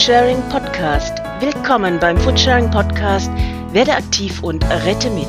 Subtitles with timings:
[0.00, 1.18] Foodsharing Podcast.
[1.40, 3.30] Willkommen beim Foodsharing Podcast.
[3.72, 5.26] Werde aktiv und rette mit.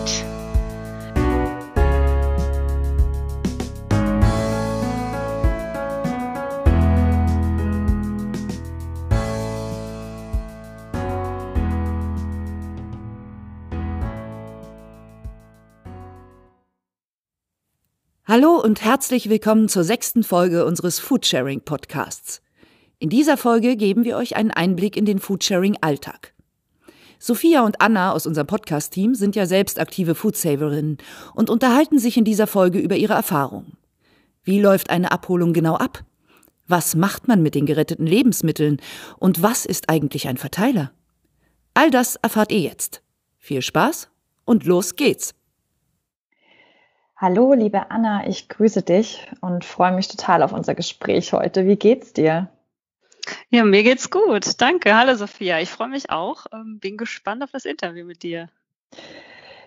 [18.26, 22.42] Hallo und herzlich willkommen zur sechsten Folge unseres Foodsharing Podcasts.
[23.02, 26.36] In dieser Folge geben wir euch einen Einblick in den Foodsharing-Alltag.
[27.18, 31.00] Sophia und Anna aus unserem Podcast-Team sind ja selbst aktive Foodsaverinnen
[31.34, 33.76] und unterhalten sich in dieser Folge über ihre Erfahrungen.
[34.44, 36.04] Wie läuft eine Abholung genau ab?
[36.68, 38.78] Was macht man mit den geretteten Lebensmitteln?
[39.18, 40.92] Und was ist eigentlich ein Verteiler?
[41.74, 43.02] All das erfahrt ihr jetzt.
[43.40, 44.12] Viel Spaß
[44.46, 45.34] und los geht's!
[47.18, 51.66] Hallo, liebe Anna, ich grüße dich und freue mich total auf unser Gespräch heute.
[51.66, 52.52] Wie geht's dir?
[53.50, 54.62] Ja, mir geht's gut.
[54.62, 54.96] Danke.
[54.96, 55.60] Hallo Sophia.
[55.60, 56.46] Ich freue mich auch.
[56.54, 58.50] Ähm, bin gespannt auf das Interview mit dir.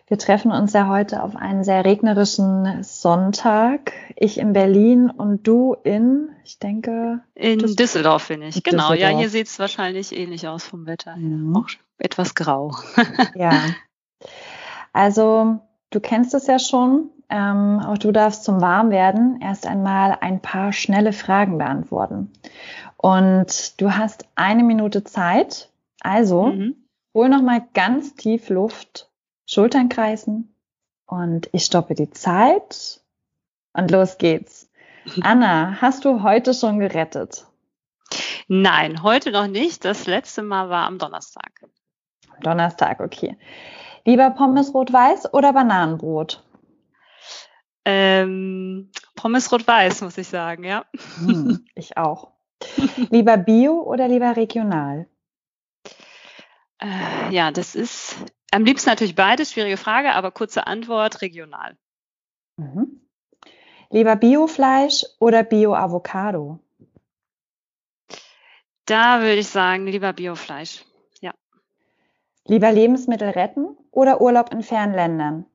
[0.07, 3.93] Wir treffen uns ja heute auf einen sehr regnerischen Sonntag.
[4.17, 7.21] Ich in Berlin und du in, ich denke.
[7.35, 8.63] In Düsseldorf, Düsseldorf bin ich.
[8.63, 8.91] Genau.
[8.91, 9.13] Düsseldorf.
[9.13, 11.17] Ja, hier sieht es wahrscheinlich ähnlich aus vom Wetter.
[11.17, 11.59] Ja.
[11.59, 12.77] Auch etwas grau.
[13.35, 13.53] ja.
[14.93, 17.11] Also, du kennst es ja schon.
[17.31, 22.31] Ähm, auch du darfst zum Warmwerden erst einmal ein paar schnelle Fragen beantworten.
[23.05, 25.71] Und du hast eine Minute Zeit.
[26.01, 26.87] Also mhm.
[27.13, 29.11] hol noch mal ganz tief Luft,
[29.45, 30.57] Schultern kreisen
[31.05, 33.03] und ich stoppe die Zeit
[33.75, 34.71] und los geht's.
[35.21, 37.47] Anna, hast du heute schon gerettet?
[38.49, 39.85] Nein, heute noch nicht.
[39.85, 41.53] Das letzte Mal war am Donnerstag.
[42.41, 43.37] Donnerstag, okay.
[44.07, 46.43] Lieber Pommes rot-weiß oder Bananenbrot?
[47.85, 50.87] Ähm, Pommes rot-weiß, muss ich sagen, ja.
[51.19, 52.34] Hm, ich auch.
[53.11, 55.07] lieber Bio oder lieber regional?
[56.79, 58.17] Äh, ja, das ist
[58.51, 61.77] am liebsten natürlich beides, schwierige Frage, aber kurze Antwort, regional.
[62.57, 63.01] Mhm.
[63.91, 66.61] Lieber Biofleisch oder Bio-Avocado?
[68.87, 70.85] Da würde ich sagen, lieber Biofleisch.
[71.21, 71.35] Ja.
[72.47, 75.47] Lieber Lebensmittel retten oder Urlaub in fernen Ländern?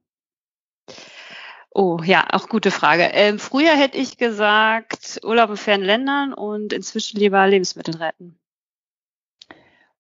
[1.72, 3.04] Oh, ja, auch gute Frage.
[3.14, 8.40] Ähm, früher hätte ich gesagt Urlaub in fernen Ländern und inzwischen lieber Lebensmittel retten.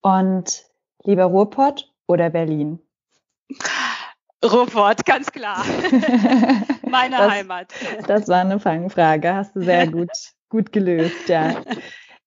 [0.01, 0.63] Und
[1.03, 2.79] lieber Ruhrpott oder Berlin?
[4.43, 5.63] Ruhrpott, ganz klar.
[6.89, 7.67] Meine das, Heimat.
[8.07, 9.33] Das war eine Fangfrage.
[9.33, 10.09] Hast du sehr gut,
[10.49, 11.51] gut gelöst, ja.
[11.51, 11.55] ja.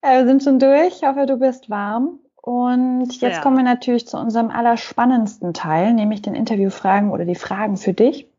[0.03, 0.99] Wir sind schon durch.
[0.99, 2.21] Ich hoffe, du bist warm.
[2.37, 3.41] Und jetzt ja.
[3.41, 8.32] kommen wir natürlich zu unserem allerspannendsten Teil, nämlich den Interviewfragen oder die Fragen für dich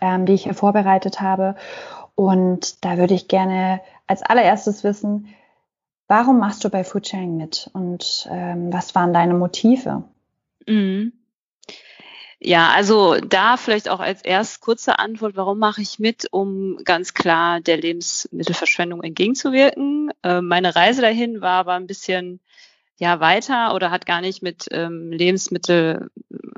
[0.00, 1.56] ähm, die ich hier vorbereitet habe.
[2.14, 5.28] Und da würde ich gerne als allererstes wissen,
[6.08, 10.04] warum machst du bei Foodsharing mit und ähm, was waren deine Motive?
[10.66, 11.12] Mhm.
[12.46, 17.14] Ja, also da vielleicht auch als erst kurze Antwort, warum mache ich mit, um ganz
[17.14, 20.12] klar der Lebensmittelverschwendung entgegenzuwirken.
[20.22, 22.40] Äh, meine Reise dahin war aber ein bisschen
[22.96, 25.10] ja weiter oder hat gar nicht mit ähm,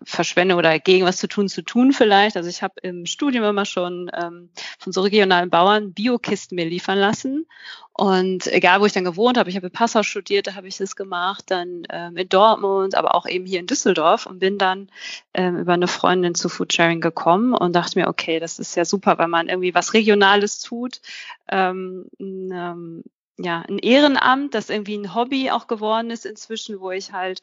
[0.07, 2.37] Lebensmittelverschwendung oder gegen was zu tun zu tun vielleicht.
[2.37, 6.99] Also ich habe im Studium immer schon ähm, von so regionalen Bauern Biokisten mir liefern
[6.99, 7.47] lassen.
[7.93, 10.77] Und egal, wo ich dann gewohnt habe, ich habe in Passau studiert, da habe ich
[10.77, 14.91] das gemacht, dann ähm, in Dortmund, aber auch eben hier in Düsseldorf und bin dann
[15.33, 19.19] ähm, über eine Freundin zu Foodsharing gekommen und dachte mir, okay, das ist ja super,
[19.19, 21.01] weil man irgendwie was Regionales tut,
[21.49, 23.03] ähm, ähm,
[23.39, 27.41] ja, ein Ehrenamt, das irgendwie ein Hobby auch geworden ist inzwischen, wo ich halt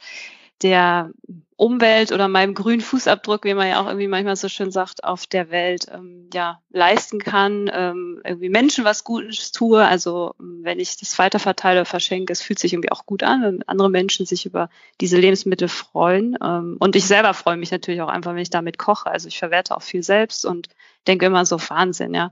[0.64, 1.12] der
[1.56, 5.28] Umwelt oder meinem grünen Fußabdruck, wie man ja auch irgendwie manchmal so schön sagt, auf
[5.28, 9.86] der Welt ähm, ja leisten kann, ähm, irgendwie Menschen was Gutes tue.
[9.86, 13.90] Also wenn ich das weiterverteile, verschenke, es fühlt sich irgendwie auch gut an, wenn andere
[13.90, 14.70] Menschen sich über
[15.00, 16.38] diese Lebensmittel freuen.
[16.44, 19.10] Ähm, und ich selber freue mich natürlich auch einfach, wenn ich damit koche.
[19.10, 20.70] Also ich verwerte auch viel selbst und
[21.08, 22.32] denke immer so Wahnsinn, ja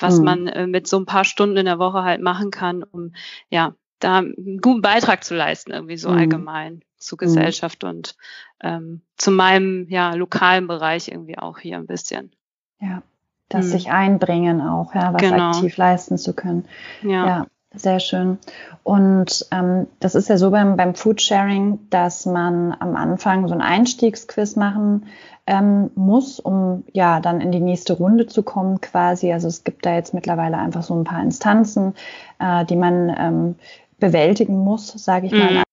[0.00, 0.24] was mhm.
[0.24, 3.12] man äh, mit so ein paar Stunden in der Woche halt machen kann, um
[3.48, 6.18] ja da einen guten Beitrag zu leisten, irgendwie so mhm.
[6.18, 7.26] allgemein zur mhm.
[7.26, 7.88] Gesellschaft mhm.
[7.88, 8.16] und
[8.62, 12.32] ähm, zu meinem ja lokalen Bereich irgendwie auch hier ein bisschen.
[12.80, 13.02] Ja,
[13.48, 13.70] das mhm.
[13.70, 15.50] sich einbringen auch, ja, was genau.
[15.50, 16.66] aktiv leisten zu können.
[17.02, 17.26] Ja.
[17.26, 17.46] ja.
[17.76, 18.38] Sehr schön.
[18.82, 23.60] Und ähm, das ist ja so beim, beim Foodsharing, dass man am Anfang so ein
[23.60, 25.06] Einstiegsquiz machen
[25.46, 29.32] ähm, muss, um ja dann in die nächste Runde zu kommen quasi.
[29.32, 31.94] Also es gibt da jetzt mittlerweile einfach so ein paar Instanzen,
[32.38, 33.54] äh, die man ähm,
[33.98, 35.63] bewältigen muss, sage ich mal.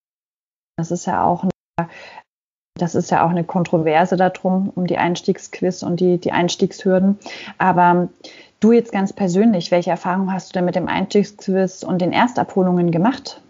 [0.78, 1.90] Das ist ja auch eine,
[2.76, 7.20] das ist ja auch eine Kontroverse darum, um die Einstiegsquiz und die, die Einstiegshürden.
[7.58, 8.10] Aber
[8.60, 12.92] du jetzt ganz persönlich, welche Erfahrungen hast du denn mit dem Einstiegsquiz und den Erstabholungen
[12.92, 13.42] gemacht?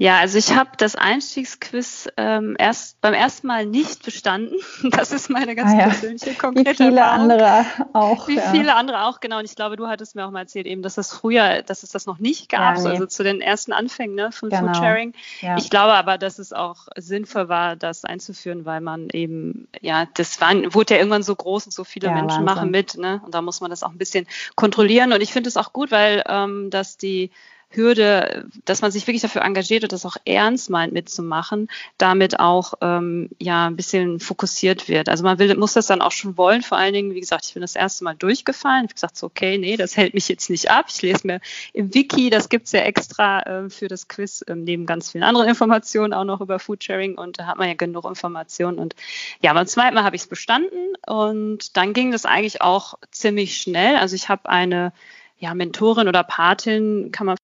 [0.00, 4.56] Ja, also ich habe das Einstiegsquiz ähm, erst beim ersten Mal nicht bestanden.
[4.90, 5.84] Das ist meine ganz ah, ja.
[5.88, 7.30] persönliche konkrete Wie viele Erfahrung.
[7.30, 8.28] andere auch.
[8.28, 8.50] Wie ja.
[8.50, 9.38] viele andere auch, genau.
[9.38, 11.90] Und ich glaube, du hattest mir auch mal erzählt, eben, dass das früher, dass es
[11.90, 12.88] das noch nicht gab, ja, nee.
[12.90, 14.66] also zu den ersten Anfängen ne, von genau.
[14.66, 15.14] Foodsharing.
[15.56, 20.40] Ich glaube aber, dass es auch sinnvoll war, das einzuführen, weil man eben, ja, das
[20.40, 22.44] war, wurde ja irgendwann so groß und so viele Menschen Wahnsinn.
[22.44, 23.20] machen mit, ne?
[23.24, 25.12] Und da muss man das auch ein bisschen kontrollieren.
[25.12, 27.30] Und ich finde es auch gut, weil ähm, dass die
[27.70, 31.68] Hürde, dass man sich wirklich dafür engagiert und das auch ernst meint mitzumachen,
[31.98, 35.08] damit auch ähm, ja ein bisschen fokussiert wird.
[35.08, 36.62] Also man will, muss das dann auch schon wollen.
[36.62, 38.84] Vor allen Dingen, wie gesagt, ich bin das erste Mal durchgefallen.
[38.84, 40.86] Ich habe gesagt, so, okay, nee, das hält mich jetzt nicht ab.
[40.88, 41.40] Ich lese mir
[41.74, 45.48] im Wiki, das gibt's ja extra äh, für das Quiz, äh, neben ganz vielen anderen
[45.48, 48.78] Informationen auch noch über Foodsharing und da hat man ja genug Informationen.
[48.78, 48.96] Und
[49.42, 53.58] ja, beim zweiten Mal habe ich es bestanden und dann ging das eigentlich auch ziemlich
[53.58, 53.96] schnell.
[53.96, 54.92] Also ich habe eine
[55.38, 57.36] ja, Mentorin oder Patin, kann man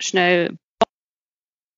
[0.00, 0.56] schnell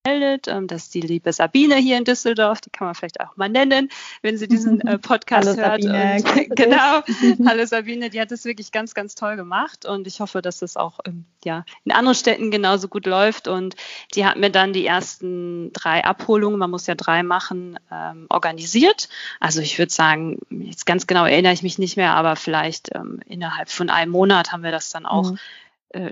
[0.09, 0.49] meldet.
[0.49, 3.49] Ähm, das ist die liebe Sabine hier in Düsseldorf, die kann man vielleicht auch mal
[3.49, 3.91] nennen,
[4.23, 5.82] wenn sie diesen äh, Podcast Hallo, hört.
[5.82, 6.17] Sabine.
[6.17, 7.03] Und, genau,
[7.49, 10.76] hallo Sabine, die hat das wirklich ganz, ganz toll gemacht und ich hoffe, dass es
[10.76, 13.76] auch ähm, ja, in anderen Städten genauso gut läuft und
[14.15, 19.09] die hat mir dann die ersten drei Abholungen, man muss ja drei machen, ähm, organisiert.
[19.41, 23.20] Also ich würde sagen, jetzt ganz genau erinnere ich mich nicht mehr, aber vielleicht ähm,
[23.26, 25.38] innerhalb von einem Monat haben wir das dann auch mhm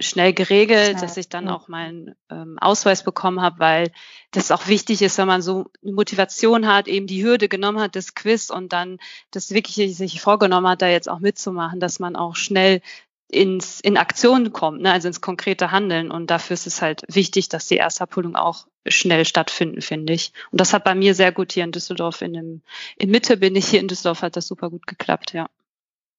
[0.00, 1.00] schnell geregelt, schnell.
[1.00, 3.92] dass ich dann auch meinen ähm, Ausweis bekommen habe, weil
[4.30, 7.94] das auch wichtig ist, wenn man so eine Motivation hat, eben die Hürde genommen hat,
[7.94, 8.98] das Quiz und dann
[9.30, 12.80] das wirklich sich vorgenommen hat, da jetzt auch mitzumachen, dass man auch schnell
[13.28, 16.10] ins, in Aktion kommt, ne, also ins konkrete Handeln.
[16.10, 20.32] Und dafür ist es halt wichtig, dass die Erstabholung auch schnell stattfinden, finde ich.
[20.52, 22.62] Und das hat bei mir sehr gut hier in Düsseldorf, in, dem,
[22.96, 25.48] in Mitte bin ich hier in Düsseldorf, hat das super gut geklappt, ja.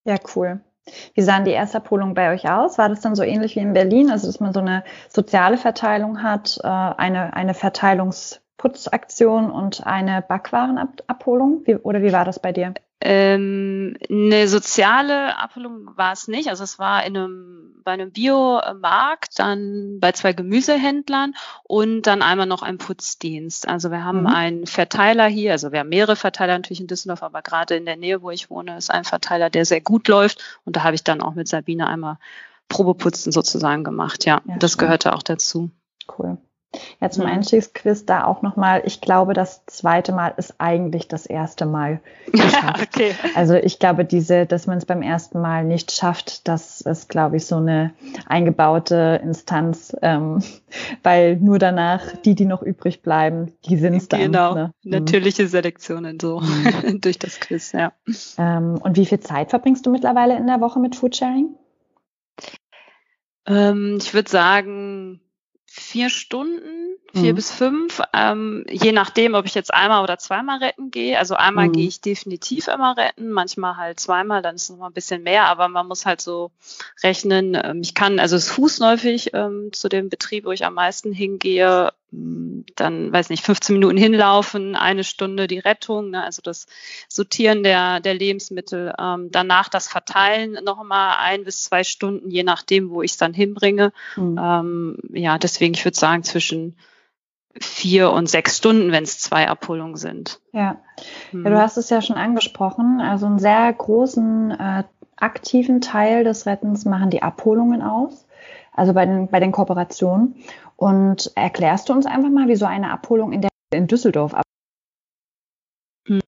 [0.06, 0.62] Ja, cool.
[1.14, 2.78] Wie sahen die Ersterpolungen bei euch aus?
[2.78, 6.24] War das dann so ähnlich wie in Berlin, also dass man so eine soziale Verteilung
[6.24, 11.62] hat, äh, eine, eine Verteilungsputzaktion und eine Backwarenabholung?
[11.66, 12.74] Wie, oder wie war das bei dir?
[13.00, 16.50] Ähm, eine soziale Abholung war es nicht.
[16.50, 22.48] Also es war in einem, bei einem Biomarkt, dann bei zwei Gemüsehändlern und dann einmal
[22.48, 23.68] noch ein Putzdienst.
[23.68, 24.28] Also wir haben mhm.
[24.28, 27.98] einen Verteiler hier, also wir haben mehrere Verteiler natürlich in Düsseldorf, aber gerade in der
[27.98, 30.60] Nähe, wo ich wohne, ist ein Verteiler, der sehr gut läuft.
[30.66, 32.18] Und da habe ich dann auch mit Sabine einmal
[32.68, 34.26] Probeputzen sozusagen gemacht.
[34.26, 35.70] Ja, ja das gehörte auch dazu.
[36.18, 36.38] Cool.
[37.00, 37.26] Ja, zum.
[37.26, 42.82] Einstiegsquiz da auch nochmal, ich glaube, das zweite Mal ist eigentlich das erste Mal geschafft.
[42.82, 43.16] okay.
[43.36, 47.38] Also ich glaube, diese, dass man es beim ersten Mal nicht schafft, das ist, glaube
[47.38, 47.94] ich, so eine
[48.28, 50.44] eingebaute Instanz, ähm,
[51.04, 54.20] weil nur danach die, die noch übrig bleiben, die sind es dann.
[54.20, 54.72] Genau, ne?
[54.84, 54.92] Mhm.
[54.92, 57.02] natürliche Selektionen so mhm.
[57.02, 57.94] durch das Quiz, ja.
[58.38, 61.56] Ähm, und wie viel Zeit verbringst du mittlerweile in der Woche mit Foodsharing?
[63.46, 65.22] Ähm, ich würde sagen,
[65.80, 67.36] vier Stunden, vier mhm.
[67.36, 71.18] bis fünf, ähm, je nachdem, ob ich jetzt einmal oder zweimal retten gehe.
[71.18, 71.74] Also einmal mhm.
[71.74, 75.24] gehe ich definitiv immer retten, manchmal halt zweimal, dann ist es noch mal ein bisschen
[75.24, 76.52] mehr, aber man muss halt so
[77.04, 77.60] rechnen.
[77.62, 81.94] Ähm, ich kann, also es fußläufig ähm, zu dem Betrieb, wo ich am meisten hingehe,
[82.12, 86.68] dann, weiß nicht, 15 Minuten hinlaufen, eine Stunde die Rettung, ne, also das
[87.10, 92.90] Sortieren der, der Lebensmittel, ähm, danach das Verteilen nochmal ein bis zwei Stunden, je nachdem,
[92.90, 93.92] wo ich es dann hinbringe.
[94.16, 94.40] Mhm.
[94.42, 96.78] Ähm, ja, deswegen, ich würde sagen, zwischen
[97.60, 100.40] vier und sechs Stunden, wenn es zwei Abholungen sind.
[100.54, 100.78] Ja.
[101.32, 101.44] Mhm.
[101.44, 104.84] ja, du hast es ja schon angesprochen, also einen sehr großen äh,
[105.18, 108.27] aktiven Teil des Rettens machen die Abholungen aus
[108.78, 110.36] also bei den, bei den Kooperationen.
[110.76, 114.44] Und erklärst du uns einfach mal, wie so eine Abholung in, der, in Düsseldorf ab
[116.08, 116.22] hm.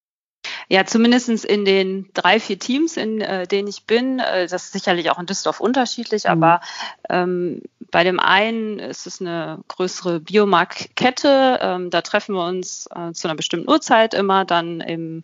[0.68, 4.74] ja, zumindestens in den drei, vier Teams, in äh, denen ich bin, äh, das ist
[4.74, 6.32] sicherlich auch in Düsseldorf unterschiedlich, mhm.
[6.32, 6.62] aber
[7.10, 13.14] ähm, bei dem einen ist es eine größere Biomarktkette, ähm, da treffen wir uns äh,
[13.14, 15.24] zu einer bestimmten Uhrzeit immer dann im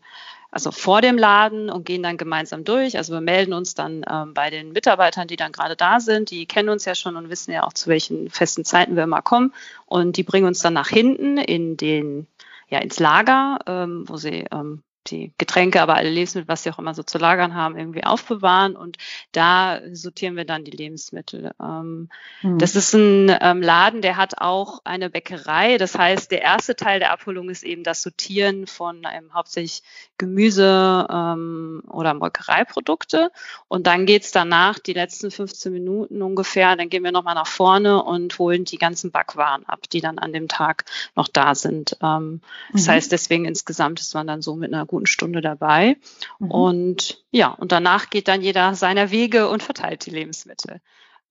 [0.56, 2.96] also vor dem Laden und gehen dann gemeinsam durch.
[2.98, 6.32] Also wir melden uns dann ähm, bei den Mitarbeitern, die dann gerade da sind.
[6.32, 9.22] Die kennen uns ja schon und wissen ja auch, zu welchen festen Zeiten wir immer
[9.22, 9.54] kommen.
[9.86, 12.28] Und die bringen uns dann nach hinten in den,
[12.70, 14.82] ja, ins Lager, ähm, wo sie ähm,
[15.12, 18.76] die Getränke, aber alle Lebensmittel, was sie auch immer so zu lagern haben, irgendwie aufbewahren
[18.76, 18.98] und
[19.32, 21.52] da sortieren wir dann die Lebensmittel.
[21.62, 22.10] Ähm,
[22.42, 22.60] mhm.
[22.60, 25.78] Das ist ein ähm, Laden, der hat auch eine Bäckerei.
[25.78, 29.84] Das heißt, der erste Teil der Abholung ist eben das Sortieren von ähm, hauptsächlich
[30.18, 33.32] Gemüse ähm, oder Molkereiprodukte
[33.68, 38.04] und dann geht's danach die letzten 15 Minuten ungefähr, dann gehen wir nochmal nach vorne
[38.04, 40.86] und holen die ganzen Backwaren ab, die dann an dem Tag
[41.16, 41.98] noch da sind.
[42.02, 42.92] Ähm, das mhm.
[42.92, 45.98] heißt, deswegen insgesamt ist man dann so mit einer guten Stunde dabei.
[46.40, 46.52] Mhm.
[46.52, 50.82] Und ja, und danach geht dann jeder seiner Wege und verteilt die Lebensmittel.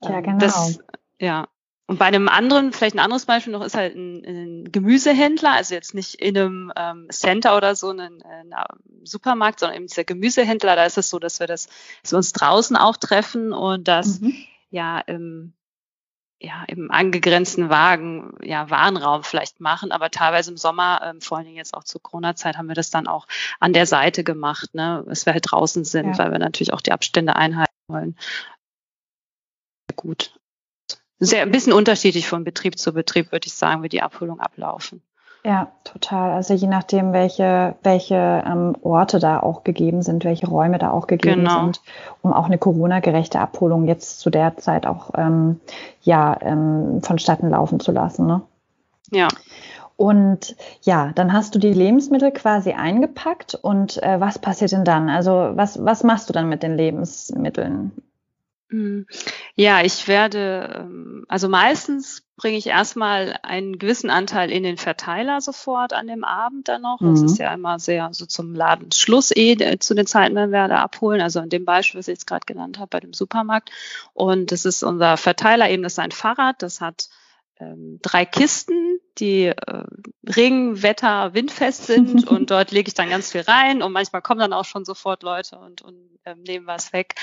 [0.02, 0.38] Ja, ähm, genau.
[0.38, 0.78] Das,
[1.18, 1.48] ja,
[1.86, 5.74] und bei einem anderen, vielleicht ein anderes Beispiel noch, ist halt ein, ein Gemüsehändler, also
[5.74, 8.64] jetzt nicht in einem ähm, Center oder so, in einem
[9.04, 11.68] Supermarkt, sondern eben dieser Gemüsehändler, da ist es so, dass wir das,
[12.02, 14.34] dass wir uns draußen auch treffen und das mhm.
[14.70, 15.52] ja im,
[16.44, 21.46] ja im angegrenzten Wagen, ja Warenraum vielleicht machen, aber teilweise im Sommer, ähm, vor allen
[21.46, 23.26] Dingen jetzt auch zur Corona-Zeit, haben wir das dann auch
[23.60, 26.18] an der Seite gemacht, ne, dass wir halt draußen sind, ja.
[26.18, 28.16] weil wir natürlich auch die Abstände einhalten wollen.
[29.96, 30.32] Gut
[31.18, 35.02] sehr ein bisschen unterschiedlich von Betrieb zu Betrieb, würde ich sagen, wie die Abholung ablaufen.
[35.46, 36.32] Ja, total.
[36.32, 38.14] Also je nachdem, welche, welche
[38.46, 41.64] ähm, Orte da auch gegeben sind, welche Räume da auch gegeben genau.
[41.64, 41.82] sind,
[42.22, 45.60] um auch eine Corona-gerechte Abholung jetzt zu der Zeit auch ähm,
[46.00, 48.26] ja, ähm, vonstatten laufen zu lassen.
[48.26, 48.40] Ne?
[49.10, 49.28] Ja.
[49.96, 55.10] Und ja, dann hast du die Lebensmittel quasi eingepackt und äh, was passiert denn dann?
[55.10, 57.92] Also was, was machst du dann mit den Lebensmitteln?
[58.70, 59.06] Hm.
[59.54, 65.40] Ja, ich werde, ähm, also meistens bringe ich erstmal einen gewissen Anteil in den Verteiler
[65.40, 67.00] sofort an dem Abend dann noch.
[67.00, 67.10] Mhm.
[67.10, 70.82] Das ist ja immer sehr so zum Ladenschluss eh zu den Zeiten, wenn wir da
[70.82, 71.20] abholen.
[71.20, 73.70] Also in dem Beispiel, was ich jetzt gerade genannt habe, bei dem Supermarkt.
[74.14, 77.08] Und das ist unser Verteiler eben, das ist ein Fahrrad, das hat
[77.64, 79.84] ähm, drei Kisten, die äh,
[80.24, 84.52] Regenwetter, windfest sind und dort lege ich dann ganz viel rein und manchmal kommen dann
[84.52, 87.14] auch schon sofort Leute und, und ähm, nehmen was weg.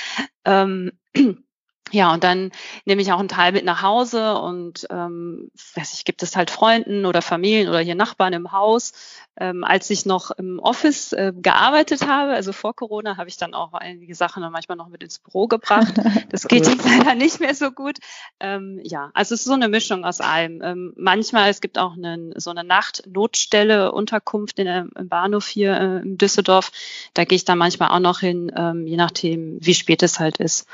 [0.44, 0.92] Ähm,
[1.90, 2.52] ja, und dann
[2.84, 6.50] nehme ich auch einen Teil mit nach Hause und ähm, weiß ich, gibt es halt
[6.50, 8.92] Freunden oder Familien oder hier Nachbarn im Haus.
[9.36, 13.54] Ähm, als ich noch im Office äh, gearbeitet habe, also vor Corona, habe ich dann
[13.54, 15.94] auch einige Sachen dann manchmal noch mit ins Büro gebracht.
[16.30, 17.98] Das geht jetzt leider nicht mehr so gut.
[18.40, 20.62] Ähm, ja, also es ist so eine Mischung aus allem.
[20.62, 26.02] Ähm, manchmal, es gibt auch einen, so eine Nachtnotstelle, Unterkunft in, im Bahnhof hier äh,
[26.02, 26.72] in Düsseldorf.
[27.12, 30.38] Da gehe ich dann manchmal auch noch hin, ähm, je nachdem, wie spät es halt
[30.38, 30.66] ist.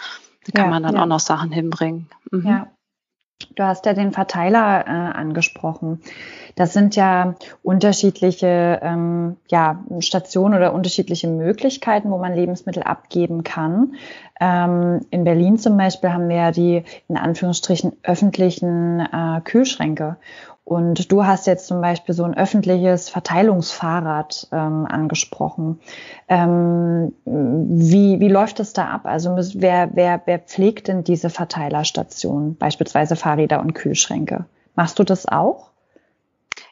[0.53, 1.03] Da kann ja, man dann ja.
[1.03, 2.09] auch noch Sachen hinbringen.
[2.31, 2.47] Mhm.
[2.47, 2.67] Ja.
[3.55, 6.01] Du hast ja den Verteiler äh, angesprochen.
[6.57, 13.95] Das sind ja unterschiedliche ähm, ja, Stationen oder unterschiedliche Möglichkeiten, wo man Lebensmittel abgeben kann.
[14.41, 20.17] Ähm, in Berlin zum Beispiel haben wir ja die in Anführungsstrichen öffentlichen äh, Kühlschränke.
[20.69, 25.81] Und du hast jetzt zum Beispiel so ein öffentliches Verteilungsfahrrad ähm, angesprochen.
[26.29, 29.07] Ähm, wie, wie läuft das da ab?
[29.07, 34.45] Also wer, wer, wer pflegt denn diese Verteilerstation, beispielsweise Fahrräder und Kühlschränke?
[34.75, 35.71] Machst du das auch?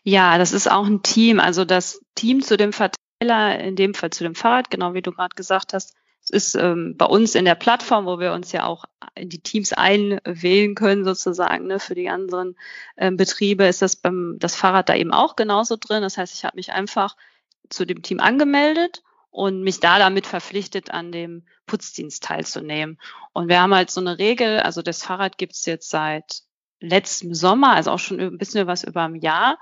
[0.03, 1.41] Ja, das ist auch ein Team.
[1.41, 5.11] Also das Team zu dem Verteiler, in dem Fall zu dem Fahrrad, genau wie du
[5.11, 5.95] gerade gesagt hast,
[6.29, 9.41] es ist ähm, bei uns in der Plattform, wo wir uns ja auch in die
[9.41, 12.57] Teams einwählen können, sozusagen, ne, für die anderen
[12.97, 16.03] ähm, Betriebe, ist das beim das Fahrrad da eben auch genauso drin.
[16.03, 17.17] Das heißt, ich habe mich einfach
[17.69, 22.99] zu dem Team angemeldet und mich da damit verpflichtet, an dem Putzdienst teilzunehmen.
[23.33, 26.43] Und wir haben halt so eine Regel, also das Fahrrad gibt's jetzt seit
[26.81, 29.59] letztem Sommer, also auch schon ein bisschen was über ein Jahr.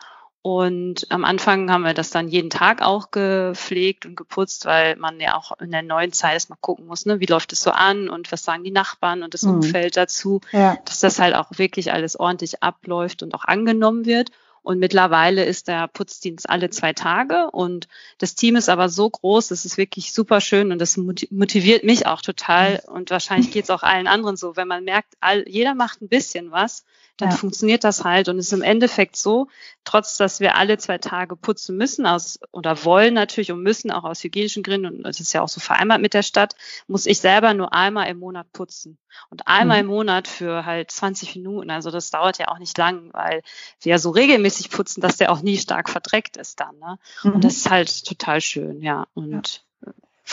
[0.47, 5.19] Und am Anfang haben wir das dann jeden Tag auch gepflegt und geputzt, weil man
[5.19, 8.11] ja auch in der neuen Zeit erstmal gucken muss, ne, wie läuft es so an
[8.11, 9.55] und was sagen die Nachbarn und das mhm.
[9.55, 10.77] Umfeld dazu, ja.
[10.85, 14.33] dass das halt auch wirklich alles ordentlich abläuft und auch angenommen wird.
[14.61, 19.49] Und mittlerweile ist der Putzdienst alle zwei Tage und das Team ist aber so groß,
[19.49, 23.71] das ist wirklich super schön und das motiviert mich auch total und wahrscheinlich geht es
[23.71, 26.85] auch allen anderen so, wenn man merkt, all, jeder macht ein bisschen was,
[27.17, 27.37] dann ja.
[27.37, 29.49] funktioniert das halt und ist im Endeffekt so,
[29.85, 34.05] trotz dass wir alle zwei Tage putzen müssen aus oder wollen natürlich und müssen auch
[34.05, 36.57] aus hygienischen Gründen und das ist ja auch so vereinbart mit der Stadt,
[36.89, 38.99] muss ich selber nur einmal im Monat putzen
[39.31, 39.89] und einmal mhm.
[39.89, 41.71] im Monat für halt 20 Minuten.
[41.71, 43.43] Also das dauert ja auch nicht lang, weil
[43.81, 46.79] wir ja so regelmäßig putzen, dass der auch nie stark verdreckt ist dann.
[46.79, 46.99] Ne?
[47.23, 47.33] Mhm.
[47.35, 49.07] Und das ist halt total schön, ja.
[49.15, 49.61] Und ja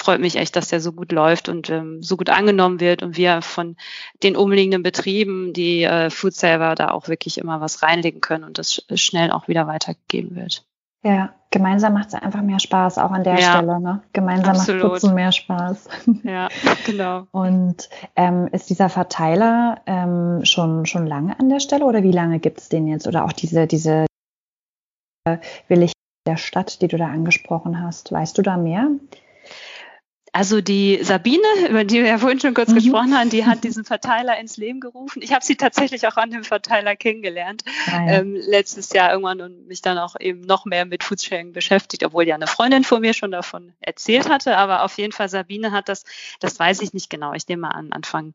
[0.01, 3.17] freut mich echt, dass der so gut läuft und ähm, so gut angenommen wird und
[3.17, 3.75] wir von
[4.24, 8.58] den umliegenden Betrieben, die äh, Food Saver, da auch wirklich immer was reinlegen können und
[8.58, 10.65] das sch schnell auch wieder weitergegeben wird.
[11.03, 13.79] Ja, gemeinsam macht es einfach mehr Spaß, auch an der ja, Stelle.
[13.79, 14.03] Ne?
[14.13, 15.88] Gemeinsam macht Putzen mehr Spaß.
[16.24, 16.50] Ja,
[16.86, 17.25] genau.
[17.31, 22.39] Und ähm, ist dieser Verteiler ähm, schon, schon lange an der Stelle oder wie lange
[22.39, 23.08] gibt es den jetzt?
[23.08, 24.05] Oder auch diese, diese
[25.25, 25.93] äh, Willig
[26.27, 28.12] der Stadt, die du da angesprochen hast.
[28.12, 28.89] Weißt du da mehr?
[30.33, 32.75] Also die Sabine, über die wir ja vorhin schon kurz mhm.
[32.75, 35.21] gesprochen haben, die hat diesen Verteiler ins Leben gerufen.
[35.21, 39.67] Ich habe sie tatsächlich auch an dem Verteiler kennengelernt ah, ähm, letztes Jahr irgendwann und
[39.67, 43.13] mich dann auch eben noch mehr mit Foodsharing beschäftigt, obwohl ja eine Freundin von mir
[43.13, 44.55] schon davon erzählt hatte.
[44.55, 46.05] Aber auf jeden Fall Sabine hat das,
[46.39, 47.33] das weiß ich nicht genau.
[47.33, 48.33] Ich nehme mal an Anfang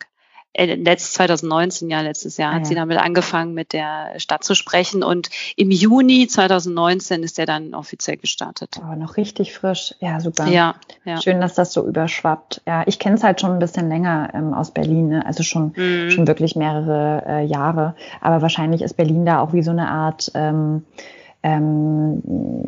[0.57, 2.67] letzt 2019, ja, letztes Jahr, ah, hat ja.
[2.67, 5.03] sie damit angefangen, mit der Stadt zu sprechen.
[5.03, 8.79] Und im Juni 2019 ist er dann offiziell gestartet.
[8.83, 9.95] Aber oh, noch richtig frisch.
[10.01, 10.47] Ja, super.
[10.47, 11.21] Ja, ja.
[11.21, 12.63] Schön, dass das so überschwappt.
[12.67, 15.27] Ja, ich kenne es halt schon ein bisschen länger ähm, aus Berlin, ne?
[15.27, 16.11] also schon, mhm.
[16.11, 17.95] schon wirklich mehrere äh, Jahre.
[18.21, 20.85] Aber wahrscheinlich ist Berlin da auch wie so eine Art ähm,
[21.47, 22.23] ähm,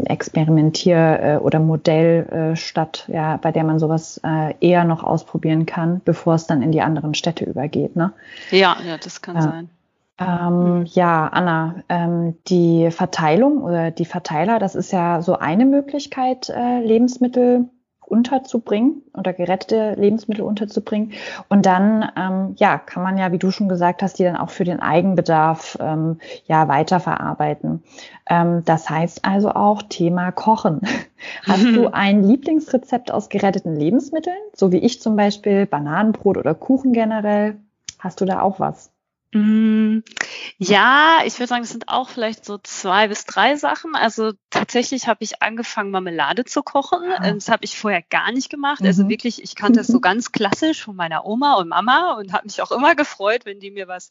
[0.05, 6.01] Experimentier- äh, oder Modellstadt, äh, ja, bei der man sowas äh, eher noch ausprobieren kann,
[6.05, 7.97] bevor es dann in die anderen Städte übergeht.
[7.97, 8.13] Ne?
[8.53, 9.43] Ja, ja, das kann ja.
[9.43, 9.71] sein.
[10.21, 16.49] Ähm, ja, Anna, ähm, die Verteilung oder die Verteiler, das ist ja so eine Möglichkeit,
[16.49, 17.69] äh, Lebensmittel
[18.09, 21.13] unterzubringen oder gerettete Lebensmittel unterzubringen.
[21.49, 24.51] Und dann, ähm, ja, kann man ja, wie du schon gesagt hast, die dann auch
[24.51, 27.83] für den Eigenbedarf ähm, ja weiterverarbeiten.
[28.29, 30.81] Ähm, das heißt also auch Thema Kochen.
[31.47, 36.93] Hast du ein Lieblingsrezept aus geretteten Lebensmitteln, so wie ich zum Beispiel Bananenbrot oder Kuchen
[36.93, 37.57] generell?
[37.99, 38.93] Hast du da auch was?
[39.33, 39.99] Mm,
[40.57, 43.95] ja, ich würde sagen, es sind auch vielleicht so zwei bis drei Sachen.
[43.95, 47.01] Also tatsächlich habe ich angefangen, Marmelade zu kochen.
[47.13, 47.33] Ah.
[47.33, 48.83] Das habe ich vorher gar nicht gemacht.
[48.83, 49.11] Also mhm.
[49.11, 52.63] wirklich, ich kannte es so ganz klassisch von meiner Oma und Mama und habe mich
[52.63, 54.11] auch immer gefreut, wenn die mir was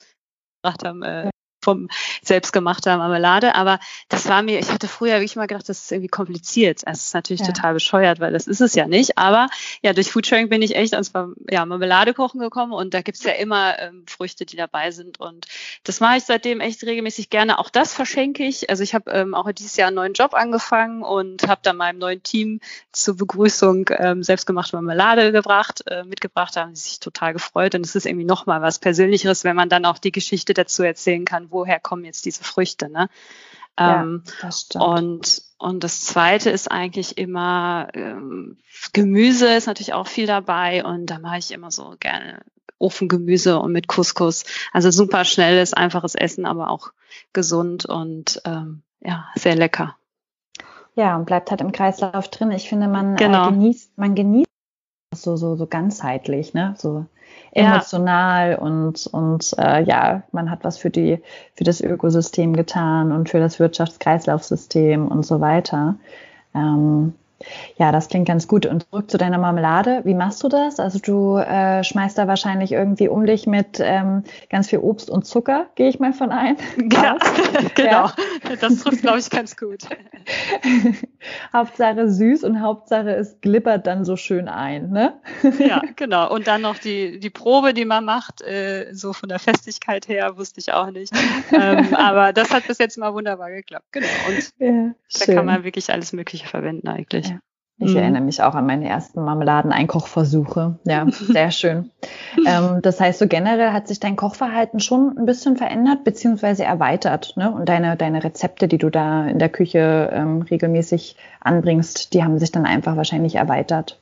[0.61, 1.29] gebracht haben, äh,
[1.67, 1.89] vom
[2.23, 3.53] selbstgemachter Marmelade.
[3.55, 6.79] Aber das war mir, ich hatte früher wirklich mal gedacht, das ist irgendwie kompliziert.
[6.85, 7.47] Es ist natürlich ja.
[7.47, 9.17] total bescheuert, weil das ist es ja nicht.
[9.17, 9.49] Aber
[9.81, 11.11] ja, durch Foodsharing bin ich echt ans
[11.49, 15.19] ja, Marmelade kochen gekommen und da gibt's ja immer ähm, Früchte, die dabei sind.
[15.19, 15.47] Und
[15.83, 17.59] das mache ich seitdem echt regelmäßig gerne.
[17.59, 18.69] Auch das verschenke ich.
[18.69, 21.97] Also ich habe ähm, auch dieses Jahr einen neuen Job angefangen und habe dann meinem
[21.97, 22.61] neuen Team
[22.93, 26.55] zur Begrüßung ähm, selbstgemachte Marmelade gebracht, äh, mitgebracht.
[26.55, 27.75] Da haben sie sich total gefreut.
[27.75, 31.25] Und es ist irgendwie nochmal was Persönlicheres, wenn man dann auch die Geschichte dazu erzählen
[31.25, 32.89] kann, woher kommen jetzt diese Früchte.
[32.89, 33.09] Ne?
[33.79, 34.83] Ja, ähm, das stimmt.
[34.83, 38.57] Und, und das Zweite ist eigentlich immer, ähm,
[38.93, 42.41] Gemüse ist natürlich auch viel dabei und da mache ich immer so gerne
[42.79, 44.45] Ofengemüse und mit Couscous.
[44.71, 46.91] Also super schnelles, einfaches Essen, aber auch
[47.33, 49.95] gesund und ähm, ja, sehr lecker.
[50.95, 52.51] Ja, und bleibt halt im Kreislauf drin.
[52.51, 53.47] Ich finde, man äh, genau.
[53.47, 54.47] äh, genießt, man genießt
[55.13, 56.75] so, so, so ganzheitlich, ne?
[56.77, 57.05] So
[57.51, 58.57] emotional ja.
[58.57, 61.21] und, und äh, ja, man hat was für die,
[61.55, 65.95] für das Ökosystem getan und für das Wirtschaftskreislaufsystem und so weiter.
[66.53, 67.13] Ähm,
[67.77, 68.65] ja, das klingt ganz gut.
[68.65, 70.01] Und zurück zu deiner Marmelade.
[70.03, 70.79] Wie machst du das?
[70.79, 75.25] Also du äh, schmeißt da wahrscheinlich irgendwie um dich mit ähm, ganz viel Obst und
[75.25, 76.57] Zucker, gehe ich mal von ein.
[76.97, 77.17] Ja,
[77.75, 77.89] genau.
[77.89, 78.13] Ja.
[78.59, 79.83] Das trifft, glaube ich, ganz gut.
[81.53, 85.13] Hauptsache süß und Hauptsache es glippert dann so schön ein, ne?
[85.59, 86.33] Ja, genau.
[86.33, 90.37] Und dann noch die, die Probe, die man macht, äh, so von der Festigkeit her,
[90.37, 91.13] wusste ich auch nicht.
[91.51, 93.85] Ähm, aber das hat bis jetzt mal wunderbar geklappt.
[93.91, 94.07] Genau.
[94.27, 97.26] Und ja, da kann man wirklich alles Mögliche verwenden eigentlich.
[97.79, 97.97] Ich mhm.
[97.97, 100.79] erinnere mich auch an meine ersten Marmeladeneinkochversuche.
[100.85, 101.91] Ja, sehr schön.
[102.47, 107.33] ähm, das heißt, so generell hat sich dein Kochverhalten schon ein bisschen verändert beziehungsweise erweitert.
[107.37, 107.51] Ne?
[107.51, 112.39] Und deine, deine Rezepte, die du da in der Küche ähm, regelmäßig anbringst, die haben
[112.39, 113.99] sich dann einfach wahrscheinlich erweitert.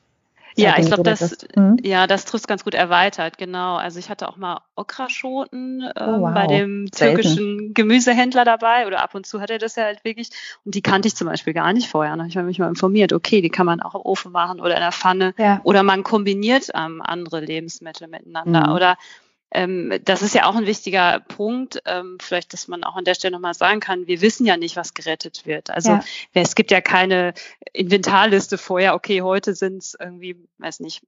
[0.56, 1.76] Ja, ich glaube, das, hm?
[1.82, 3.76] ja, das trifft ganz gut erweitert, genau.
[3.76, 6.34] Also ich hatte auch mal Okraschoten ähm, oh, wow.
[6.34, 7.74] bei dem türkischen Selten.
[7.74, 10.30] Gemüsehändler dabei oder ab und zu hat er das ja halt wirklich
[10.64, 12.16] und die kannte ich zum Beispiel gar nicht vorher.
[12.16, 14.74] Da habe ich mich mal informiert, okay, die kann man auch im Ofen machen oder
[14.74, 15.60] in der Pfanne ja.
[15.62, 18.74] oder man kombiniert ähm, andere Lebensmittel miteinander mhm.
[18.74, 18.96] oder ähm,
[19.50, 23.32] das ist ja auch ein wichtiger Punkt, ähm, vielleicht, dass man auch an der Stelle
[23.32, 25.70] nochmal sagen kann, wir wissen ja nicht, was gerettet wird.
[25.70, 26.04] Also ja.
[26.34, 27.32] es gibt ja keine
[27.72, 31.02] Inventarliste vorher, okay, heute sind es irgendwie, weiß nicht,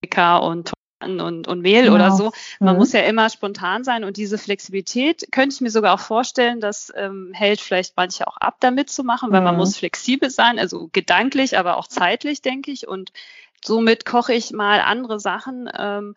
[0.00, 1.94] Pika und und, und Mehl genau.
[1.94, 2.32] oder so.
[2.58, 2.78] Man mhm.
[2.78, 6.90] muss ja immer spontan sein und diese Flexibilität könnte ich mir sogar auch vorstellen, das
[6.96, 9.46] ähm, hält vielleicht manche auch ab, damit zu machen, weil mhm.
[9.46, 12.88] man muss flexibel sein, also gedanklich, aber auch zeitlich, denke ich.
[12.88, 13.12] Und
[13.62, 15.70] somit koche ich mal andere Sachen.
[15.76, 16.16] Ähm,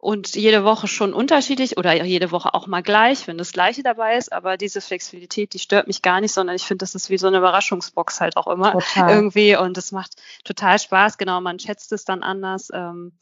[0.00, 4.16] und jede Woche schon unterschiedlich oder jede Woche auch mal gleich, wenn das Gleiche dabei
[4.16, 4.32] ist.
[4.32, 7.26] Aber diese Flexibilität, die stört mich gar nicht, sondern ich finde, das ist wie so
[7.26, 9.10] eine Überraschungsbox halt auch immer total.
[9.14, 11.18] irgendwie und das macht total Spaß.
[11.18, 12.70] Genau, man schätzt es dann anders.
[12.72, 13.12] Ähm,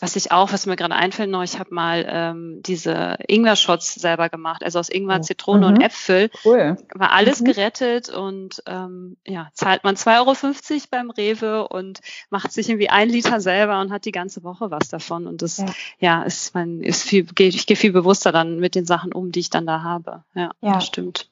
[0.00, 4.28] was ich auch, was mir gerade einfällt noch, ich habe mal ähm, diese Ingwer-Shots selber
[4.28, 5.22] gemacht, also aus Ingwer, oh.
[5.22, 5.74] Zitrone mhm.
[5.74, 6.30] und Äpfel.
[6.44, 6.76] Cool.
[6.94, 7.46] War alles mhm.
[7.46, 13.08] gerettet und ähm, ja, zahlt man 2,50 Euro beim Rewe und macht sich irgendwie ein
[13.08, 15.26] Liter selber und hat die ganze Woche was davon.
[15.26, 15.66] Und das, ja,
[15.98, 19.40] ja ist man ist viel, ich gehe viel bewusster dann mit den Sachen um, die
[19.40, 20.24] ich dann da habe.
[20.34, 20.74] Ja, ja.
[20.74, 21.30] das stimmt.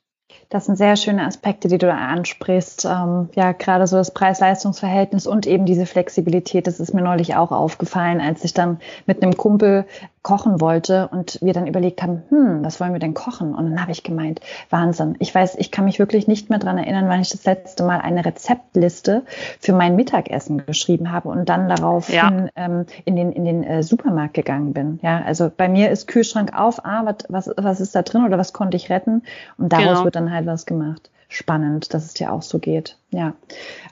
[0.53, 2.85] Das sind sehr schöne Aspekte, die du da ansprichst.
[2.85, 6.67] Ähm, ja, gerade so das Preis-Leistungs-Verhältnis und eben diese Flexibilität.
[6.67, 9.87] Das ist mir neulich auch aufgefallen, als ich dann mit einem Kumpel
[10.23, 13.55] kochen wollte und wir dann überlegt haben, hm, was wollen wir denn kochen?
[13.55, 15.17] Und dann habe ich gemeint, Wahnsinn.
[15.19, 18.01] Ich weiß, ich kann mich wirklich nicht mehr dran erinnern, wann ich das letzte Mal
[18.01, 19.23] eine Rezeptliste
[19.59, 22.49] für mein Mittagessen geschrieben habe und dann darauf ja.
[22.55, 25.01] ähm, in den, in den äh, Supermarkt gegangen bin.
[25.03, 28.39] Ja, also bei mir ist Kühlschrank auf, ah, was, was, was ist da drin oder
[28.39, 29.23] was konnte ich retten?
[29.59, 30.05] Und daraus genau.
[30.05, 32.97] wird dann halt was gemacht spannend, dass es dir auch so geht.
[33.11, 33.35] Ja.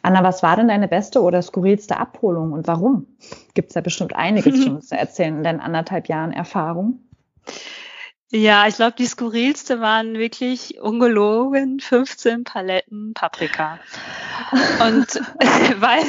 [0.02, 3.06] Anna, was war denn deine beste oder skurrilste Abholung und warum?
[3.54, 7.00] Gibt es ja bestimmt einiges schon zu erzählen in deinen anderthalb Jahren Erfahrung.
[8.32, 13.80] Ja, ich glaube, die skurrilste waren wirklich ungelogen 15 Paletten Paprika.
[14.86, 15.06] Und
[15.80, 16.04] weil,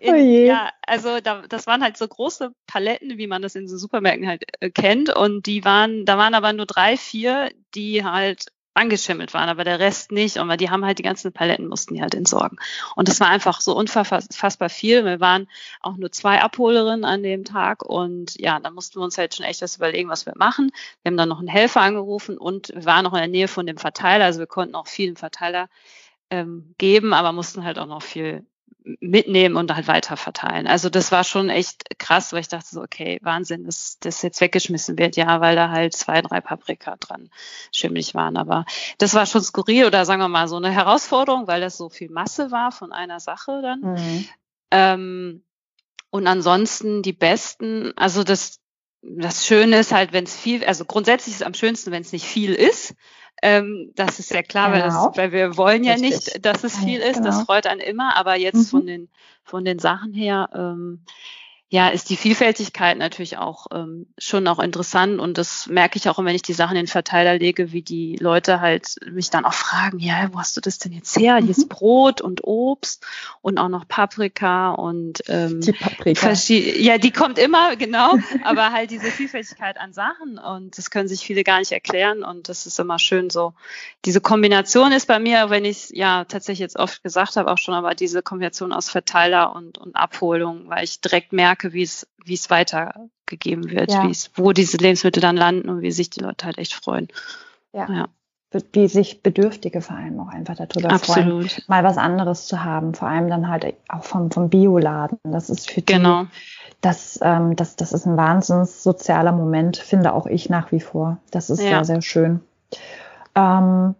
[0.00, 3.68] in, oh ja, also da, das waren halt so große Paletten, wie man das in
[3.68, 5.14] so Supermärkten halt äh, kennt.
[5.14, 9.80] Und die waren, da waren aber nur drei, vier, die halt angeschimmelt waren, aber der
[9.80, 10.38] Rest nicht.
[10.38, 12.58] Und weil die haben halt die ganzen Paletten, mussten die halt entsorgen.
[12.94, 15.04] Und das war einfach so unfassbar viel.
[15.04, 15.48] Wir waren
[15.80, 19.46] auch nur zwei Abholerinnen an dem Tag und ja, da mussten wir uns halt schon
[19.46, 20.70] echt was überlegen, was wir machen.
[21.02, 23.66] Wir haben dann noch einen Helfer angerufen und wir waren noch in der Nähe von
[23.66, 25.68] dem Verteiler, also wir konnten auch viel im Verteiler
[26.30, 28.46] ähm, geben, aber mussten halt auch noch viel
[28.84, 30.66] mitnehmen und halt weiter verteilen.
[30.66, 34.40] Also das war schon echt krass, weil ich dachte so, okay, Wahnsinn, dass das jetzt
[34.40, 37.30] weggeschmissen wird, ja, weil da halt zwei, drei Paprika dran
[37.72, 38.36] schimmelig waren.
[38.36, 38.64] Aber
[38.98, 42.10] das war schon skurril oder sagen wir mal so eine Herausforderung, weil das so viel
[42.10, 43.80] Masse war von einer Sache dann.
[43.80, 44.28] Mhm.
[44.70, 45.44] Ähm,
[46.10, 48.60] und ansonsten die besten, also das,
[49.02, 52.12] das Schöne ist halt, wenn es viel, also grundsätzlich ist es am schönsten, wenn es
[52.12, 52.94] nicht viel ist.
[53.42, 54.82] Ähm, das ist ja klar, genau.
[54.82, 56.10] weil, das, weil wir wollen ja Richtig.
[56.10, 57.14] nicht, dass es viel ist.
[57.16, 57.26] Genau.
[57.26, 58.16] Das freut einen immer.
[58.16, 58.64] Aber jetzt mhm.
[58.64, 59.08] von den
[59.42, 61.04] von den Sachen her ähm,
[61.72, 66.18] ja, ist die Vielfältigkeit natürlich auch ähm, schon auch interessant und das merke ich auch,
[66.18, 69.54] wenn ich die Sachen in den Verteiler lege, wie die Leute halt mich dann auch
[69.54, 71.36] fragen, ja, wo hast du das denn jetzt her?
[71.36, 71.44] Mhm.
[71.44, 73.06] Hier ist Brot und Obst
[73.40, 76.32] und auch noch Paprika und ähm, die Paprika.
[76.32, 81.20] Ja, die kommt immer, genau, aber halt diese Vielfältigkeit an Sachen und das können sich
[81.20, 83.54] viele gar nicht erklären und das ist immer schön so.
[84.04, 87.74] Diese Kombination ist bei mir, wenn ich ja tatsächlich jetzt oft gesagt habe, auch schon,
[87.74, 92.06] aber diese Kombination aus Verteiler und, und Abholung, weil ich direkt merke, merke, wie es,
[92.24, 94.04] wie es weitergegeben wird, ja.
[94.04, 97.08] wie es, wo diese Lebensmittel dann landen und wie sich die Leute halt echt freuen.
[97.72, 97.88] Ja.
[97.88, 98.08] ja.
[98.72, 101.52] Wie sich Bedürftige vor allem auch einfach darüber Absolut.
[101.52, 102.94] freuen, mal was anderes zu haben.
[102.94, 105.18] Vor allem dann halt auch vom, vom Bioladen.
[105.22, 106.26] Das ist für die, genau.
[106.80, 111.18] das, ähm, das, das ist ein wahnsinns sozialer Moment, finde auch ich nach wie vor.
[111.30, 111.68] Das ist ja.
[111.68, 112.40] sehr, sehr schön.
[113.36, 113.94] Ähm,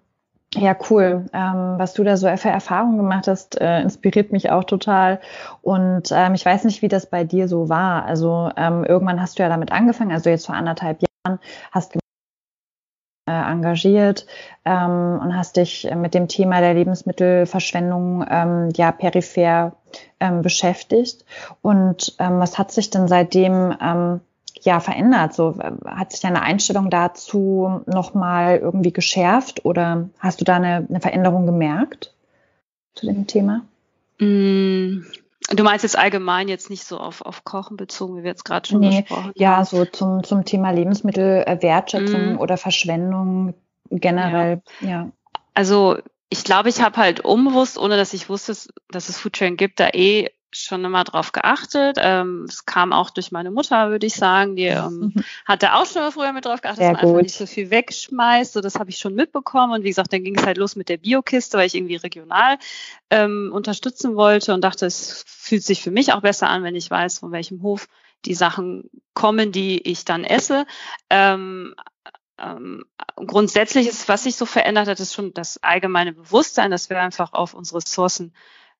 [0.54, 1.26] ja, cool.
[1.32, 5.20] Ähm, was du da so für Erfahrungen gemacht hast, äh, inspiriert mich auch total.
[5.62, 8.04] Und ähm, ich weiß nicht, wie das bei dir so war.
[8.04, 11.38] Also ähm, irgendwann hast du ja damit angefangen, also jetzt vor anderthalb Jahren,
[11.70, 12.00] hast du
[13.28, 14.26] äh, engagiert
[14.64, 19.76] ähm, und hast dich mit dem Thema der Lebensmittelverschwendung ähm, ja peripher
[20.18, 21.24] ähm, beschäftigt.
[21.62, 24.20] Und ähm, was hat sich denn seitdem ähm,
[24.64, 25.34] ja verändert?
[25.34, 31.00] So hat sich deine Einstellung dazu nochmal irgendwie geschärft oder hast du da eine, eine
[31.00, 32.14] Veränderung gemerkt
[32.94, 33.62] zu dem Thema?
[34.18, 35.02] Mm,
[35.50, 38.68] du meinst jetzt allgemein jetzt nicht so auf, auf Kochen bezogen, wie wir jetzt gerade
[38.68, 39.32] schon nee, besprochen haben?
[39.36, 42.38] Ja, so zum, zum Thema Lebensmittelwertschätzung mm.
[42.38, 43.54] oder Verschwendung
[43.90, 44.88] generell, ja.
[44.88, 45.10] ja.
[45.54, 48.56] Also ich glaube, ich habe halt unbewusst, ohne dass ich wusste,
[48.88, 51.96] dass es Foodsharing gibt, da eh schon immer drauf geachtet.
[52.00, 54.56] Ähm, es kam auch durch meine Mutter, würde ich sagen.
[54.56, 55.24] Die ähm, mhm.
[55.44, 57.18] hatte auch schon mal früher mit drauf geachtet, Sehr dass man gut.
[57.18, 58.52] einfach nicht so viel wegschmeißt.
[58.54, 59.72] So, das habe ich schon mitbekommen.
[59.72, 62.58] Und wie gesagt, dann ging es halt los mit der Biokiste, weil ich irgendwie regional
[63.10, 66.90] ähm, unterstützen wollte und dachte, es fühlt sich für mich auch besser an, wenn ich
[66.90, 67.86] weiß, von welchem Hof
[68.24, 70.66] die Sachen kommen, die ich dann esse.
[71.08, 71.74] Ähm,
[72.38, 72.84] ähm,
[73.14, 77.32] grundsätzlich ist, was sich so verändert hat, ist schon das allgemeine Bewusstsein, dass wir einfach
[77.32, 78.32] auf unsere Ressourcen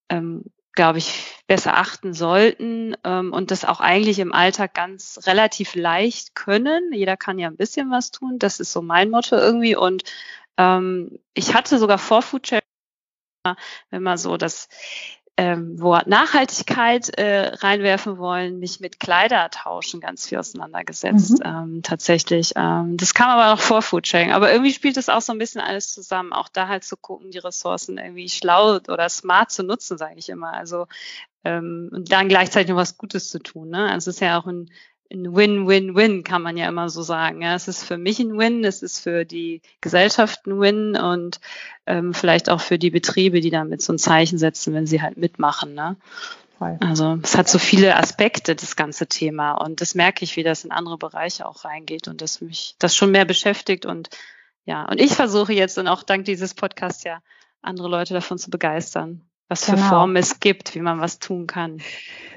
[0.09, 5.75] ähm, glaube ich, besser achten sollten ähm, und das auch eigentlich im Alltag ganz relativ
[5.75, 6.93] leicht können.
[6.93, 8.39] Jeder kann ja ein bisschen was tun.
[8.39, 9.77] Das ist so mein Motto irgendwie.
[9.77, 10.05] Und
[10.57, 12.47] ähm, ich hatte sogar vor Food
[13.91, 14.69] wenn man so das
[15.41, 21.47] ähm, Wort Nachhaltigkeit äh, reinwerfen wollen, mich mit Kleidertauschen ganz viel auseinandergesetzt, mhm.
[21.47, 22.53] ähm, tatsächlich.
[22.57, 24.33] Ähm, das kam aber noch vor Foodsharing.
[24.33, 26.35] Aber irgendwie spielt das auch so ein bisschen alles zusammen.
[26.35, 30.29] Auch da halt zu gucken, die Ressourcen irgendwie schlau oder smart zu nutzen, sage ich
[30.29, 30.53] immer.
[30.53, 30.87] Also
[31.43, 33.71] ähm, und dann gleichzeitig noch was Gutes zu tun.
[33.71, 33.91] Ne?
[33.91, 34.71] Also es ist ja auch ein
[35.13, 37.43] ein Win-Win-Win, kann man ja immer so sagen.
[37.43, 41.41] Ja, es ist für mich ein Win, es ist für die Gesellschaft ein Win und
[41.87, 45.17] ähm, vielleicht auch für die Betriebe, die damit so ein Zeichen setzen, wenn sie halt
[45.17, 45.75] mitmachen.
[45.75, 45.97] Ne?
[46.61, 49.53] Also es hat so viele Aspekte, das ganze Thema.
[49.53, 52.95] Und das merke ich, wie das in andere Bereiche auch reingeht und dass mich das
[52.95, 53.87] schon mehr beschäftigt.
[53.87, 54.11] Und
[54.67, 57.23] ja, und ich versuche jetzt und auch dank dieses Podcasts ja
[57.63, 59.89] andere Leute davon zu begeistern, was für genau.
[59.89, 61.83] Formen es gibt, wie man was tun kann.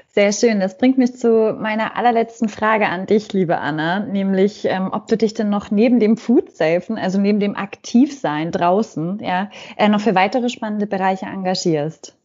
[0.08, 0.60] Sehr schön.
[0.60, 5.16] Das bringt mich zu meiner allerletzten Frage an dich, liebe Anna, nämlich, ähm, ob du
[5.16, 10.14] dich denn noch neben dem Food-Safen, also neben dem Aktivsein draußen, ja, äh, noch für
[10.14, 12.16] weitere spannende Bereiche engagierst.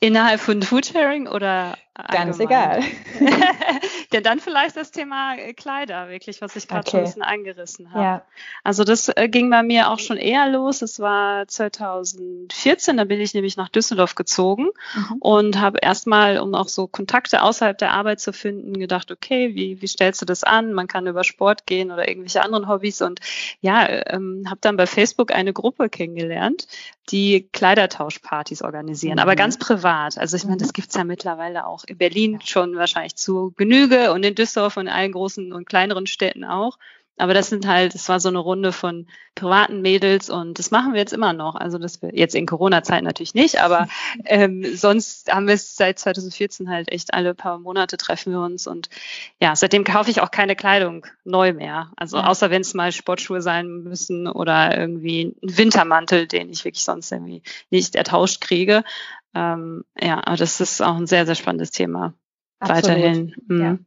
[0.00, 1.76] Innerhalb von Foodsharing oder
[2.10, 2.82] Ganz egal.
[4.12, 6.90] ja, dann vielleicht das Thema äh, Kleider, wirklich, was ich gerade okay.
[6.90, 8.02] schon ein bisschen angerissen habe.
[8.02, 8.22] Ja.
[8.64, 10.82] Also das äh, ging bei mir auch schon eher los.
[10.82, 15.16] Es war 2014, da bin ich nämlich nach Düsseldorf gezogen mhm.
[15.20, 19.80] und habe erstmal, um auch so Kontakte außerhalb der Arbeit zu finden, gedacht, okay, wie,
[19.80, 20.72] wie stellst du das an?
[20.72, 23.20] Man kann über Sport gehen oder irgendwelche anderen Hobbys und
[23.60, 26.66] ja, ähm, habe dann bei Facebook eine Gruppe kennengelernt,
[27.10, 29.20] die Kleidertauschpartys organisieren, mhm.
[29.20, 30.18] aber ganz privat.
[30.18, 30.72] Also ich meine, das mhm.
[30.72, 34.92] gibt's ja mittlerweile auch in Berlin schon wahrscheinlich zu Genüge und in Düsseldorf und in
[34.92, 36.78] allen großen und kleineren Städten auch.
[37.16, 40.92] Aber das sind halt, es war so eine Runde von privaten Mädels und das machen
[40.92, 41.54] wir jetzt immer noch.
[41.54, 43.86] Also das wir jetzt in Corona-Zeit natürlich nicht, aber
[44.24, 48.66] ähm, sonst haben wir es seit 2014 halt echt alle paar Monate treffen wir uns
[48.66, 48.88] und
[49.40, 51.92] ja, seitdem kaufe ich auch keine Kleidung neu mehr.
[51.96, 52.26] Also ja.
[52.26, 57.12] außer wenn es mal Sportschuhe sein müssen oder irgendwie ein Wintermantel, den ich wirklich sonst
[57.12, 58.82] irgendwie nicht ertauscht kriege.
[59.34, 62.14] Ähm, ja, aber das ist auch ein sehr, sehr spannendes Thema.
[62.58, 62.84] Absolut.
[62.84, 63.34] Weiterhin.
[63.46, 63.60] Mhm.
[63.60, 63.78] Ja.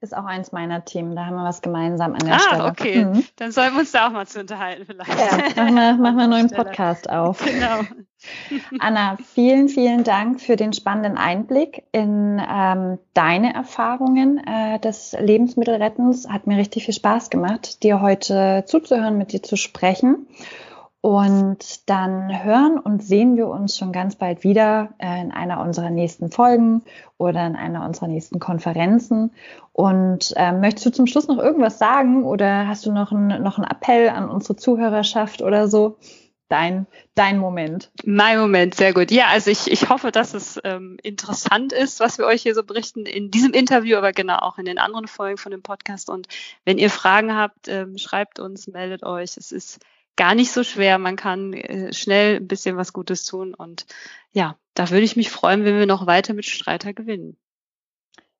[0.00, 1.16] Ist auch eins meiner Themen.
[1.16, 2.62] Da haben wir was gemeinsam an der ah, Stelle.
[2.64, 3.04] Ah, okay.
[3.04, 3.24] Mhm.
[3.36, 5.56] Dann sollten wir uns da auch mal zu unterhalten vielleicht.
[5.56, 7.42] Ja, machen wir, machen wir einen neuen Podcast auf.
[7.44, 7.80] Genau.
[8.78, 16.28] Anna, vielen, vielen Dank für den spannenden Einblick in ähm, deine Erfahrungen äh, des Lebensmittelrettens.
[16.28, 20.26] Hat mir richtig viel Spaß gemacht, dir heute zuzuhören, mit dir zu sprechen.
[21.04, 25.90] Und dann hören und sehen wir uns schon ganz bald wieder äh, in einer unserer
[25.90, 26.80] nächsten Folgen
[27.18, 29.30] oder in einer unserer nächsten Konferenzen.
[29.74, 33.58] Und äh, möchtest du zum Schluss noch irgendwas sagen oder hast du noch, ein, noch
[33.58, 35.98] einen Appell an unsere Zuhörerschaft oder so?
[36.48, 37.90] Dein, dein Moment.
[38.06, 39.10] Mein Moment, sehr gut.
[39.10, 42.62] Ja, also ich, ich hoffe, dass es ähm, interessant ist, was wir euch hier so
[42.62, 46.08] berichten in diesem Interview, aber genau auch in den anderen Folgen von dem Podcast.
[46.08, 46.28] Und
[46.64, 49.36] wenn ihr Fragen habt, ähm, schreibt uns, meldet euch.
[49.36, 49.80] Es ist
[50.16, 50.98] gar nicht so schwer.
[50.98, 53.54] Man kann äh, schnell ein bisschen was Gutes tun.
[53.54, 53.86] Und
[54.32, 57.36] ja, da würde ich mich freuen, wenn wir noch weiter mit Streiter gewinnen.